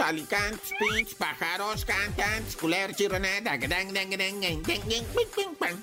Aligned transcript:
alicantes, 0.00 0.72
pinch, 0.78 1.14
pájaros, 1.16 1.84
cantantes, 1.84 2.56
culer, 2.56 2.94
pam. 5.58 5.82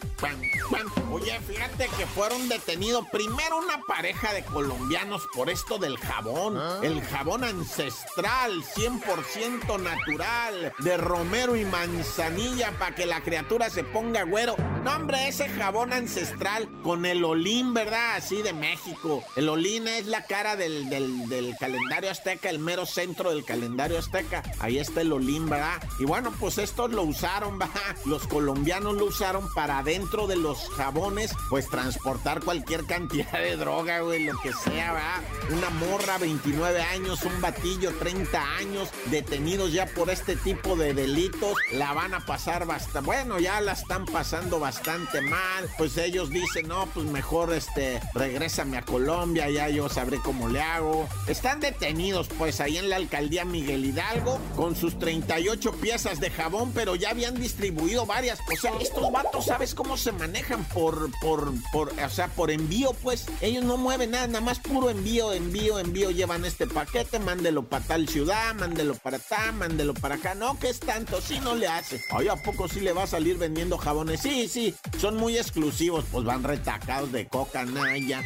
Oye, 1.11 1.39
fíjate 1.48 1.89
que 1.98 2.05
fueron 2.07 2.47
detenidos 2.47 3.05
primero 3.11 3.57
una 3.57 3.82
pareja 3.88 4.34
de 4.34 4.43
colombianos 4.43 5.28
por 5.34 5.50
esto 5.50 5.78
del 5.78 5.97
jabón. 5.97 6.57
El 6.84 7.02
jabón 7.02 7.43
ancestral, 7.43 8.64
100% 8.64 9.79
natural, 9.79 10.73
de 10.79 10.98
romero 10.98 11.56
y 11.56 11.65
manzanilla 11.65 12.71
para 12.78 12.96
que 12.96 13.06
la 13.06 13.21
criatura 13.21 13.70
se 13.70 13.84
ponga 13.84 14.23
güero. 14.23 14.56
No, 14.84 14.96
hombre, 14.96 15.28
ese 15.28 15.50
jabón 15.50 15.93
ancestral 15.93 16.70
con 16.82 17.06
el 17.06 17.23
olín, 17.23 17.73
¿verdad? 17.73 18.15
Así 18.15 18.42
de 18.42 18.54
México. 18.54 19.23
El 19.36 19.50
olín 19.50 19.87
es 19.87 20.06
la 20.06 20.25
cara 20.25 20.56
del, 20.56 20.89
del, 20.89 21.28
del 21.29 21.56
calendario 21.59 22.09
azteca, 22.09 22.50
el 22.50 22.59
mero 22.59 22.86
centro 22.86 23.32
del 23.32 23.46
calendario 23.46 24.00
azteca. 24.01 24.43
Ahí 24.60 24.78
está 24.78 25.01
el 25.01 25.11
¿verdad? 25.11 25.82
Y 26.00 26.05
bueno, 26.05 26.33
pues 26.39 26.57
estos 26.57 26.92
lo 26.92 27.04
usaron, 27.04 27.59
¿verdad? 27.59 27.96
Los 28.05 28.28
colombianos 28.28 28.96
lo 28.96 29.05
usaron 29.05 29.47
para 29.54 29.83
dentro 29.83 30.25
de 30.25 30.36
los 30.36 30.69
jabones, 30.71 31.32
pues 31.50 31.68
transportar 31.69 32.42
cualquier 32.44 32.86
cantidad 32.86 33.31
de 33.33 33.56
droga, 33.56 34.00
güey, 34.00 34.23
lo 34.23 34.38
que 34.39 34.52
sea, 34.53 34.94
¿verdad? 34.94 35.22
Una 35.52 35.69
morra, 35.69 36.17
29 36.17 36.81
años, 36.81 37.23
un 37.23 37.39
batillo, 37.42 37.94
30 38.00 38.58
años, 38.58 38.89
detenidos 39.08 39.73
ya 39.73 39.86
por 39.86 40.09
este 40.09 40.36
tipo 40.36 40.75
de 40.75 40.94
delitos. 40.94 41.58
La 41.73 41.94
van 41.94 42.14
a 42.14 42.26
pasar 42.26 42.66
bastante, 42.66 43.06
bueno, 43.06 43.39
ya 43.39 43.61
la 43.61 43.73
están 43.73 44.06
pasando 44.06 44.59
bastante 44.59 45.22
mal. 45.22 45.70
Pues 45.78 45.98
ellos 45.98 46.30
dicen, 46.30 46.67
no, 46.67 46.88
pues 46.88 47.06
mejor, 47.06 47.54
este, 47.54 48.02
regrésame 48.14 48.78
a 48.78 48.81
Colombia, 48.81 49.50
ya 49.50 49.70
yo 49.70 49.88
sabré 49.89 50.17
cómo 50.17 50.48
le 50.50 50.61
hago. 50.61 51.08
Están 51.28 51.59
detenidos, 51.59 52.28
pues, 52.38 52.59
ahí 52.59 52.78
en 52.78 52.89
la 52.89 52.95
alcaldía 52.95 53.45
Miguel 53.45 53.86
Hidalgo, 53.92 54.39
con 54.56 54.75
sus 54.75 54.97
38 54.97 55.73
piezas 55.73 56.20
de 56.22 56.30
jabón, 56.30 56.72
pero 56.73 56.95
ya 56.95 57.09
habían 57.09 57.36
distribuido 57.36 58.06
varias. 58.06 58.39
O 58.52 58.56
sea, 58.56 58.72
estos 58.80 59.11
vatos, 59.11 59.45
¿sabes 59.45 59.75
cómo 59.75 59.98
se 59.98 60.14
manejan? 60.14 60.64
Por, 60.66 61.11
por, 61.20 61.52
por, 61.73 61.92
o 61.92 62.09
sea, 62.09 62.28
por 62.30 62.52
envío, 62.52 62.94
pues. 63.03 63.25
Ellos 63.42 63.66
no 63.66 63.75
mueven 63.78 64.11
nada, 64.11 64.28
nada 64.28 64.42
más 64.42 64.59
puro 64.59 64.89
envío, 64.89 65.33
envío, 65.33 65.78
envío. 65.78 66.11
Llevan 66.11 66.45
este 66.45 66.67
paquete, 66.67 67.20
mándelo 67.20 67.64
para 67.64 67.83
tal 67.83 68.08
ciudad, 68.08 68.56
mándelo 68.56 68.95
para 68.95 69.17
acá, 69.17 69.52
mándelo 69.52 69.94
para 69.94 70.16
acá. 70.16 70.36
No, 70.36 70.58
que 70.58 70.70
es 70.70 70.80
tanto, 70.80 71.20
sí 71.20 71.39
no 71.42 71.55
le 71.55 71.67
hace. 71.67 72.02
Ay, 72.11 72.30
¿a 72.30 72.38
poco 72.38 72.70
sí 72.70 72.80
le 72.80 72.94
va 72.94 73.03
a 73.03 73.08
salir 73.08 73.38
vendiendo 73.38 73.78
jabones? 73.78 74.22
Sí, 74.22 74.48
sí, 74.48 74.73
son 75.00 75.17
muy 75.17 75.38
exclusivos, 75.38 76.05
pues 76.11 76.23
van 76.23 76.44
retacados 76.44 77.11
de 77.11 77.28
coca, 77.28 77.66
naya. 77.66 78.23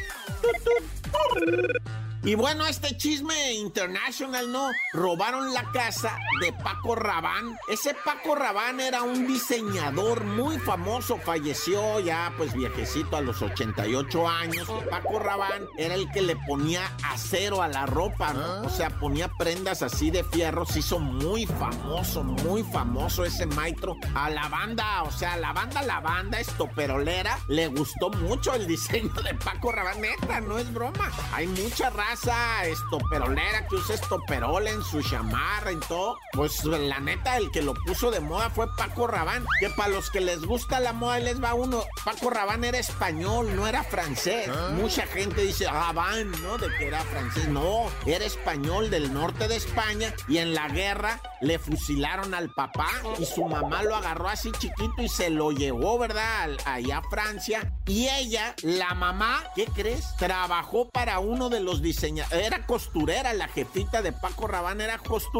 Y 2.25 2.33
bueno, 2.33 2.66
este 2.66 2.97
chisme 2.97 3.53
international, 3.53 4.52
¿no? 4.52 4.72
Robaron 4.94 5.53
la 5.56 5.72
casa 5.72 6.20
de 6.42 6.52
Paco 6.52 6.95
Rabán. 6.95 7.58
Ese 7.70 7.95
Paco 8.03 8.36
Rabán 8.36 8.81
era 8.81 9.03
un 9.03 9.25
diseñador 9.25 10.25
muy 10.25 10.59
famoso, 10.59 11.17
falleció 11.17 12.02
ya 12.02 12.34
pues 12.36 12.53
viejecito 12.53 13.16
a 13.16 13.22
los 13.22 13.42
88 13.42 14.28
años. 14.28 14.70
Paco 14.89 15.17
Rabán 15.17 15.66
era 15.78 15.95
el 15.95 16.12
que 16.12 16.22
le 16.23 16.36
ponía 16.36 16.92
acero 17.06 17.62
a 17.62 17.70
la 17.70 17.86
ropa, 17.86 18.34
¿no? 18.34 18.64
O 18.64 18.70
sea, 18.70 18.89
ponía 19.00 19.30
prendas 19.30 19.81
así 19.81 20.12
de 20.12 20.25
fierro. 20.25 20.66
Se 20.66 20.80
hizo 20.80 21.00
muy 21.00 21.45
famoso, 21.45 22.22
muy 22.25 22.62
famoso 22.64 23.23
ese 23.23 23.45
maestro. 23.45 23.95
A 24.14 24.30
la 24.30 24.50
banda, 24.50 25.03
o 25.03 25.12
sea, 25.12 25.34
a 25.34 25.38
la 25.38 25.53
banda, 25.53 25.84
la 25.84 26.02
banda 26.02 26.38
estoperolera, 26.38 27.40
le 27.47 27.68
gustó 27.68 28.09
mucho 28.09 28.53
el 28.56 28.68
diseño 28.68 29.13
de 29.24 29.34
Paco 29.35 29.72
Rabán. 29.72 30.02
Neta, 30.02 30.41
no 30.41 30.58
es 30.58 30.74
broma. 30.74 31.09
Hay 31.31 31.47
mucha 31.47 31.91
raza 31.91 32.66
estoperolera 32.66 33.66
que 33.69 33.75
usa 33.75 33.96
estoperol 33.96 34.68
en 34.68 34.84
su 34.84 35.02
chamarra 35.02 35.44
todo. 35.88 36.17
Pues 36.33 36.63
la 36.66 37.00
neta, 37.00 37.38
el 37.38 37.51
que 37.51 37.61
lo 37.61 37.73
puso 37.73 38.11
de 38.11 38.19
moda 38.19 38.50
fue 38.50 38.67
Paco 38.75 39.07
Rabán. 39.07 39.45
Que 39.59 39.69
para 39.69 39.89
los 39.89 40.09
que 40.09 40.22
les 40.22 40.45
gusta 40.45 40.79
la 40.79 40.94
moda, 40.94 41.19
les 41.19 41.44
va 41.44 41.53
uno. 41.53 41.83
Paco 42.03 42.29
Rabán 42.29 42.63
era 42.63 42.78
español, 42.78 43.55
no 43.55 43.67
era 43.67 43.84
francés. 43.84 44.50
Mucha 44.73 45.05
gente 45.07 45.41
dice 45.41 45.66
Rabán, 45.66 46.31
¿no? 46.41 46.57
De 46.57 46.67
que 46.78 46.88
era 46.88 47.01
francés. 47.01 47.47
No, 47.50 47.89
era 48.05 48.25
español 48.25 48.89
del 48.89 49.13
norte 49.13 49.47
de 49.47 49.55
España 49.55 50.13
y 50.28 50.38
en 50.38 50.53
la 50.53 50.67
guerra 50.69 51.22
le 51.41 51.59
fusilaron 51.59 52.34
al 52.34 52.50
papá 52.50 52.88
y 53.19 53.25
su 53.25 53.45
mamá 53.45 53.84
lo 53.84 53.95
agarró 53.95 54.29
así 54.29 54.51
chiquito 54.51 55.01
y 55.01 55.09
se 55.09 55.29
lo 55.29 55.51
llevó, 55.51 55.97
¿verdad? 56.00 56.51
Allá 56.66 56.97
a 56.97 57.09
Francia. 57.09 57.73
Y 57.85 58.07
ella, 58.07 58.55
la 58.63 58.94
mamá, 58.94 59.44
¿qué 59.55 59.66
crees? 59.66 60.16
Trabajó 60.17 60.89
para 60.89 61.19
uno 61.19 61.50
de 61.50 61.59
los 61.59 61.81
diseñadores 61.81 62.45
era 62.45 62.66
costurera, 62.66 63.34
la 63.34 63.47
jefita 63.47 64.01
de 64.01 64.11
Paco 64.11 64.47
Rabán 64.47 64.81
era 64.81 64.97
costurera 64.97 65.34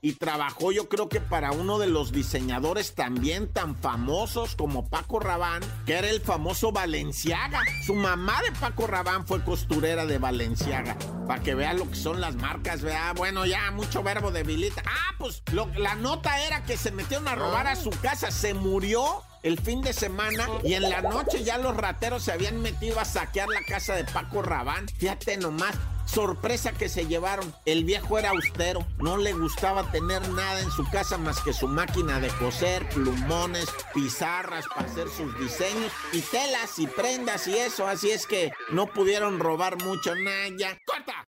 y 0.00 0.14
trabajó 0.14 0.72
yo 0.72 0.88
creo 0.88 1.10
que 1.10 1.20
para 1.20 1.52
uno 1.52 1.78
de 1.78 1.88
los 1.88 2.10
diseñadores 2.10 2.94
también 2.94 3.52
tan 3.52 3.76
famosos 3.76 4.56
como 4.56 4.88
Paco 4.88 5.18
Rabán, 5.18 5.60
que 5.84 5.94
era 5.94 6.08
el 6.08 6.22
famoso 6.22 6.72
Valenciaga. 6.72 7.60
Su 7.84 7.94
mamá 7.94 8.40
de 8.42 8.52
Paco 8.52 8.86
Rabán 8.86 9.26
fue 9.26 9.44
costurera 9.44 10.06
de 10.06 10.16
Valenciaga. 10.18 10.96
Para 11.26 11.42
que 11.42 11.54
vea 11.54 11.74
lo 11.74 11.88
que 11.88 11.96
son 11.96 12.20
las 12.20 12.36
marcas, 12.36 12.80
vea. 12.80 13.12
Bueno, 13.12 13.44
ya 13.44 13.70
mucho 13.72 14.02
verbo 14.02 14.30
debilita. 14.30 14.82
Ah, 14.86 15.14
pues 15.18 15.42
la 15.76 15.94
nota 15.96 16.40
era 16.46 16.62
que 16.62 16.78
se 16.78 16.92
metieron 16.92 17.28
a 17.28 17.34
robar 17.34 17.66
a 17.66 17.76
su 17.76 17.90
casa, 17.90 18.30
se 18.30 18.54
murió 18.54 19.22
el 19.46 19.60
fin 19.60 19.80
de 19.80 19.92
semana 19.92 20.48
y 20.64 20.74
en 20.74 20.82
la 20.82 21.02
noche 21.02 21.44
ya 21.44 21.56
los 21.56 21.76
rateros 21.76 22.24
se 22.24 22.32
habían 22.32 22.60
metido 22.62 22.98
a 22.98 23.04
saquear 23.04 23.48
la 23.48 23.60
casa 23.62 23.94
de 23.94 24.02
Paco 24.02 24.42
Rabán. 24.42 24.88
Fíjate 24.98 25.36
nomás, 25.36 25.76
sorpresa 26.04 26.72
que 26.72 26.88
se 26.88 27.06
llevaron. 27.06 27.54
El 27.64 27.84
viejo 27.84 28.18
era 28.18 28.30
austero, 28.30 28.84
no 28.98 29.16
le 29.16 29.32
gustaba 29.34 29.88
tener 29.92 30.28
nada 30.30 30.60
en 30.60 30.70
su 30.72 30.84
casa 30.90 31.16
más 31.16 31.40
que 31.42 31.52
su 31.52 31.68
máquina 31.68 32.18
de 32.18 32.28
coser, 32.30 32.88
plumones, 32.88 33.68
pizarras 33.94 34.66
para 34.66 34.90
hacer 34.90 35.08
sus 35.08 35.38
diseños 35.38 35.92
y 36.12 36.22
telas 36.22 36.76
y 36.80 36.88
prendas 36.88 37.46
y 37.46 37.56
eso. 37.56 37.86
Así 37.86 38.10
es 38.10 38.26
que 38.26 38.50
no 38.72 38.88
pudieron 38.88 39.38
robar 39.38 39.80
mucho, 39.84 40.12
Naya. 40.16 40.76
¡Corta! 40.84 41.15